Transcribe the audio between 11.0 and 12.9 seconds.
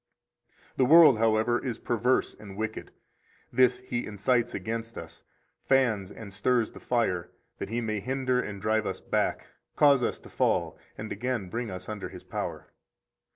again bring us under his power.